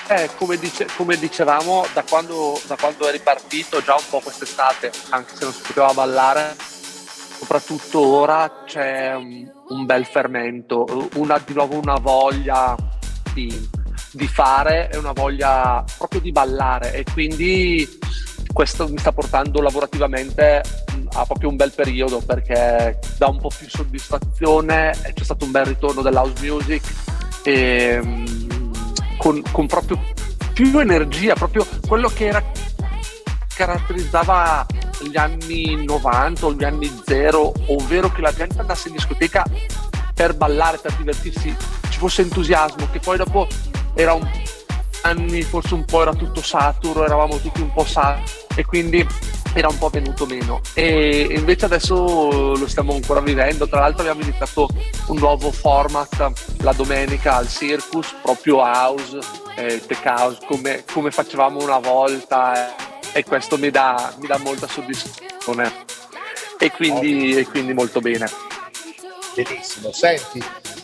eh, 0.09 0.31
come, 0.37 0.57
dice- 0.57 0.89
come 0.97 1.17
dicevamo, 1.17 1.87
da 1.93 2.03
quando, 2.09 2.61
da 2.67 2.77
quando 2.77 3.07
è 3.07 3.13
ripartito 3.13 3.83
già 3.83 3.95
un 3.95 4.05
po' 4.09 4.21
quest'estate, 4.21 4.91
anche 5.11 5.37
se 5.37 5.45
non 5.45 5.53
si 5.53 5.63
poteva 5.63 5.93
ballare, 5.93 6.57
soprattutto 7.39 8.01
ora 8.01 8.63
c'è 8.65 9.15
un, 9.15 9.51
un 9.69 9.85
bel 9.85 10.07
fermento, 10.07 11.09
una, 11.15 11.43
di 11.45 11.55
nuovo 11.55 11.79
una 11.79 11.99
voglia 11.99 12.77
di, 13.33 13.69
di 14.13 14.29
fare 14.29 14.91
e 14.91 14.97
una 14.97 15.13
voglia 15.13 15.85
proprio 15.97 16.21
di 16.21 16.33
ballare 16.33 16.93
e 16.93 17.05
quindi 17.13 17.99
questo 18.53 18.89
mi 18.89 18.99
sta 18.99 19.13
portando 19.13 19.61
lavorativamente 19.61 20.63
a 21.15 21.25
proprio 21.25 21.49
un 21.49 21.57
bel 21.57 21.73
periodo 21.73 22.21
perché 22.21 22.99
dà 23.19 23.29
un 23.29 23.39
po' 23.39 23.51
più 23.57 23.69
soddisfazione 23.69 24.97
c'è 25.15 25.25
stato 25.25 25.45
un 25.45 25.51
bel 25.51 25.67
ritorno 25.67 26.03
dell'house 26.03 26.35
music 26.41 26.83
e, 27.43 28.01
con, 29.19 29.43
con 29.51 29.67
proprio 29.67 30.01
più 30.53 30.79
energia, 30.79 31.35
proprio 31.35 31.67
quello 31.87 32.09
che 32.09 32.27
era 32.27 32.43
caratterizzava 33.55 34.67
gli 35.03 35.17
anni 35.17 35.85
90 35.85 36.47
o 36.47 36.53
gli 36.53 36.65
anni 36.65 36.91
0, 37.05 37.53
ovvero 37.67 38.11
che 38.13 38.21
la 38.21 38.33
gente 38.33 38.61
andasse 38.61 38.89
in 38.89 38.95
discoteca 38.95 39.45
per 40.15 40.35
ballare, 40.35 40.79
per 40.79 40.93
divertirsi, 40.95 41.55
ci 41.89 41.99
fosse 41.99 42.23
entusiasmo, 42.23 42.89
che 42.91 43.01
poi 43.01 43.17
dopo 43.17 43.47
era 43.95 44.15
un 44.15 44.29
anni 45.03 45.43
forse 45.43 45.75
un 45.75 45.85
po' 45.85 46.03
era 46.03 46.15
tutto 46.15 46.41
saturo, 46.41 47.05
eravamo 47.05 47.39
tutti 47.39 47.61
un 47.61 47.73
po' 47.73 47.85
saturi 47.85 48.42
e 48.55 48.65
quindi 48.65 49.07
era 49.55 49.69
un 49.69 49.79
po' 49.79 49.89
venuto 49.89 50.27
meno. 50.27 50.61
E 50.75 51.29
invece 51.31 51.67
adesso 51.67 52.57
lo 52.57 52.67
stiamo 52.67 52.95
ancora 52.95 53.21
vivendo. 53.21 53.69
Tra 53.69 53.81
l'altro 53.81 54.01
abbiamo 54.01 54.23
iniziato 54.23 54.69
un 55.09 55.19
nuovo 55.19 55.51
format 55.51 56.33
la 56.63 56.73
domenica 56.73 57.37
al 57.37 57.49
Circus 57.49 58.15
proprio 58.23 58.61
house 58.61 59.19
eh, 59.57 59.85
tech 59.87 60.05
house 60.05 60.39
come, 60.47 60.85
come 60.91 61.11
facevamo 61.11 61.63
una 61.63 61.79
volta. 61.79 62.71
Eh, 62.71 62.91
e 63.15 63.25
questo 63.25 63.59
mi 63.59 63.71
dà, 63.71 64.15
mi 64.21 64.27
dà 64.27 64.39
molta 64.39 64.67
soddisfazione. 64.67 65.71
E 66.59 66.71
quindi, 66.71 67.37
e 67.37 67.47
quindi 67.47 67.75
molto 67.75 68.01
bene. 68.01 68.27
Benissimo, 69.35 69.93
senti, 69.93 70.43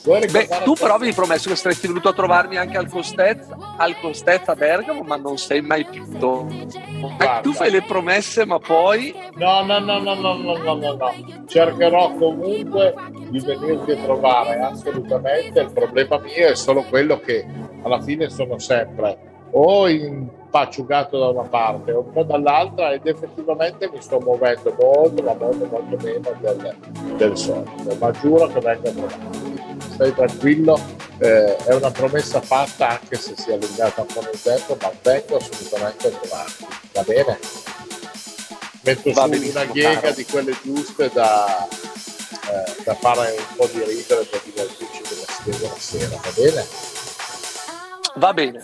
Beh, 0.08 0.48
tu 0.64 0.72
però 0.72 0.94
avevi 0.94 1.12
promesso 1.12 1.48
che 1.50 1.56
saresti 1.56 1.86
venuto 1.86 2.08
a 2.08 2.12
trovarmi 2.14 2.56
anche 2.56 2.78
al 2.78 2.88
Costez, 2.88 3.46
al 3.76 3.98
Costez 4.00 4.48
a 4.48 4.54
Bergamo, 4.54 5.02
ma 5.02 5.16
non 5.16 5.36
sei 5.36 5.60
mai 5.60 5.84
più. 5.84 6.02
Eh, 6.02 7.00
Guarda. 7.00 7.40
tu 7.42 7.52
fai 7.52 7.70
le 7.70 7.82
promesse, 7.82 8.46
ma 8.46 8.58
poi 8.58 9.14
No, 9.34 9.62
no, 9.64 9.78
no, 9.78 9.98
no, 9.98 10.14
no, 10.14 10.34
no, 10.34 10.56
no, 10.56 10.74
no, 10.74 10.92
no. 10.94 11.44
Cercherò 11.46 12.14
comunque 12.14 12.94
di 13.28 13.38
venirti 13.40 13.92
a 13.92 13.96
trovare 13.96 14.58
assolutamente. 14.60 15.60
Il 15.60 15.72
problema 15.72 16.18
mio 16.18 16.48
è 16.48 16.54
solo 16.54 16.82
quello 16.84 17.20
che 17.20 17.44
alla 17.82 18.00
fine 18.00 18.30
sono 18.30 18.58
sempre 18.58 19.36
o 19.50 19.88
impacciugato 19.88 21.18
da 21.18 21.28
una 21.28 21.48
parte 21.48 21.92
o 21.92 22.00
un 22.00 22.12
po' 22.12 22.22
dall'altra 22.24 22.92
ed 22.92 23.06
effettivamente 23.06 23.88
mi 23.92 24.00
sto 24.00 24.18
muovendo 24.20 24.74
molto, 24.78 25.22
ma 25.22 25.34
molto, 25.34 25.66
molto 25.66 25.96
meno 26.04 26.30
del, 26.40 26.74
del 27.16 27.36
solito. 27.36 27.96
Ma 27.98 28.10
giuro 28.12 28.46
che 28.48 28.60
vengo 28.60 28.88
a 28.88 28.92
trovarti. 28.92 29.56
Stai 29.92 30.14
tranquillo, 30.14 30.78
eh, 31.18 31.56
è 31.56 31.74
una 31.74 31.90
promessa 31.90 32.40
fatta 32.40 33.00
anche 33.00 33.16
se 33.16 33.34
si 33.36 33.50
è 33.50 33.54
allungata 33.54 34.02
un 34.02 34.06
po' 34.06 34.20
nel 34.22 34.40
tempo, 34.40 34.76
ma 34.80 34.92
vengo 35.02 35.36
assolutamente 35.36 36.06
a 36.06 36.10
trovarti. 36.10 36.66
Va 36.92 37.02
bene? 37.02 37.38
metto 38.82 39.12
Va 39.12 39.22
su 39.24 39.50
una 39.50 39.64
ghiega 39.66 40.00
caro. 40.00 40.14
di 40.14 40.24
quelle 40.24 40.56
giuste 40.62 41.10
da, 41.12 41.66
eh, 41.68 42.82
da 42.84 42.94
fare 42.94 43.34
un 43.36 43.56
po' 43.56 43.66
di 43.66 43.82
ridere 43.84 44.24
per 44.24 44.40
divertirci 44.44 45.02
della 45.08 45.26
della 45.58 45.74
sera, 45.78 46.16
va 46.22 46.30
bene? 46.34 46.66
va 48.14 48.32
bene. 48.32 48.60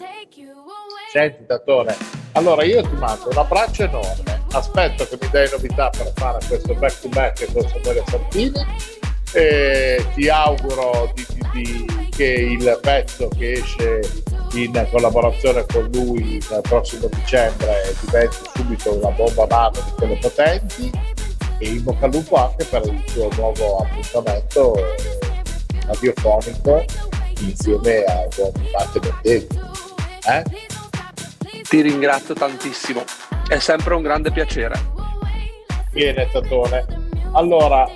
Senti 1.14 1.46
Tatone, 1.46 1.94
allora 2.32 2.64
io 2.64 2.82
ti 2.82 2.96
mando 2.96 3.28
un 3.30 3.38
abbraccio 3.38 3.84
enorme, 3.84 4.42
aspetto 4.50 5.06
che 5.06 5.16
mi 5.20 5.28
dai 5.30 5.48
novità 5.48 5.88
per 5.88 6.12
fare 6.16 6.40
questo 6.44 6.74
back 6.74 7.00
to 7.02 7.08
back 7.10 7.52
con 7.52 7.68
Samuele 7.68 8.02
Santini 8.08 8.66
e 9.32 10.04
ti 10.16 10.28
auguro 10.28 11.12
di- 11.14 11.24
di- 11.52 11.84
di- 11.86 12.08
che 12.08 12.24
il 12.24 12.78
pezzo 12.82 13.28
che 13.28 13.52
esce 13.52 14.00
in 14.54 14.88
collaborazione 14.90 15.64
con 15.72 15.88
lui 15.92 16.42
nel 16.50 16.60
prossimo 16.62 17.06
dicembre 17.06 17.94
diventi 18.00 18.36
subito 18.56 18.94
una 18.96 19.10
bomba 19.10 19.46
mano 19.48 19.84
di 19.84 19.92
quelle 19.92 20.16
potenti 20.16 20.90
e 21.60 21.68
in 21.68 21.84
bocca 21.84 22.06
al 22.06 22.10
lupo 22.10 22.34
anche 22.34 22.64
per 22.64 22.82
il 22.86 23.02
suo 23.06 23.28
nuovo 23.36 23.76
appuntamento 23.76 24.74
eh, 24.78 24.96
radiofonico 25.86 26.84
insieme 27.38 28.02
a 28.02 28.26
buon 28.34 28.50
Matte 28.72 28.98
Bertelli. 28.98 29.46
Eh? 30.26 30.42
Ti 31.74 31.80
ringrazio 31.80 32.34
tantissimo. 32.34 33.02
È 33.48 33.58
sempre 33.58 33.94
un 33.94 34.02
grande 34.02 34.30
piacere. 34.30 34.80
Bene, 35.90 36.28
Tatone. 36.30 36.86
Allora, 37.32 37.90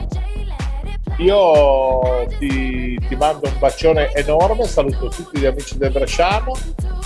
io 1.18 2.26
ti, 2.41 2.99
ti 2.99 3.14
mando 3.14 3.47
un 3.47 3.57
bacione 3.61 4.12
enorme, 4.14 4.66
saluto 4.66 5.07
tutti 5.11 5.39
gli 5.39 5.47
amici 5.47 5.79
del 5.79 5.93
Bresciano 5.93 6.57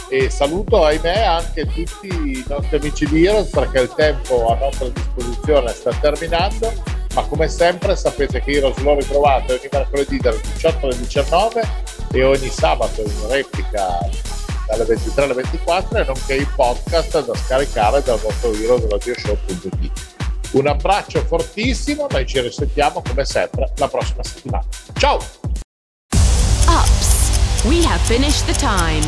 e 0.09 0.31
saluto, 0.31 0.83
ahimè, 0.83 1.21
anche 1.25 1.67
tutti 1.67 2.07
i 2.07 2.43
nostri 2.49 2.79
amici 2.79 3.07
di 3.07 3.27
Heroes 3.27 3.51
perché 3.51 3.81
il 3.81 3.93
tempo 3.95 4.51
a 4.53 4.57
nostra 4.59 4.89
disposizione 4.89 5.69
sta 5.75 5.93
terminando, 6.01 6.73
ma 7.15 7.23
come 7.25 7.49
sempre 7.49 7.97
sapete 7.97 8.41
che 8.41 8.51
Heroes 8.51 8.79
lo 8.79 8.95
ritrovate 8.95 9.53
ogni 9.53 9.69
mercoledì 9.71 10.17
dalle 10.17 10.41
18 10.41 10.87
alle 10.87 10.97
19 10.97 11.69
e 12.13 12.25
ogni 12.25 12.49
sabato 12.49 13.03
in 13.03 13.29
replica 13.29 13.99
dalle 14.73 14.85
23 14.85 15.25
alle 15.25 15.35
24 15.35 15.99
e 15.99 16.05
nonché 16.05 16.35
i 16.37 16.47
podcast 16.57 17.25
da 17.25 17.35
scaricare 17.35 18.03
dal 18.03 18.19
vostro 18.19 18.53
heroesradioshow.it. 18.53 19.91
Un 20.53 20.67
abbraccio 20.67 21.25
fortissimo, 21.25 22.07
noi 22.11 22.27
ci 22.27 22.41
risentiamo 22.41 23.03
come 23.07 23.25
sempre 23.25 23.71
la 23.77 23.89
prossima 23.89 24.23
settimana. 24.23 24.65
Ciao! 24.95 25.19
Ups, 26.67 27.65
we 27.65 27.85
have 27.85 28.01
finished 28.07 28.47
the 28.47 28.55
time. 28.55 29.05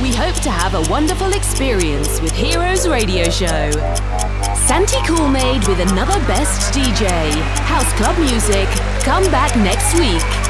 We 0.00 0.14
hope 0.14 0.40
to 0.42 0.50
have 0.50 0.74
a 0.74 0.80
wonderful 0.88 1.32
experience 1.34 2.20
with 2.20 2.32
Heroes 2.32 2.88
Radio 2.88 3.28
Show. 3.28 3.70
Santi 4.66 4.96
Coolmade 5.04 5.66
with 5.68 5.80
another 5.80 6.18
best 6.26 6.72
DJ, 6.72 7.30
House 7.66 7.92
Club 7.94 8.16
Music. 8.18 8.66
Come 9.04 9.30
back 9.30 9.54
next 9.56 9.94
week. 9.98 10.49